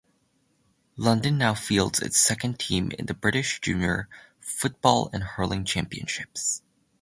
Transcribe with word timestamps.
London 0.97 1.37
now 1.37 1.53
fields 1.53 1.99
its 1.99 2.17
second 2.17 2.57
team 2.57 2.89
in 2.97 3.05
the 3.05 3.13
British 3.13 3.61
Junior 3.61 4.09
football 4.39 5.11
and 5.13 5.21
hurling 5.23 5.63
Championships. 5.63 6.63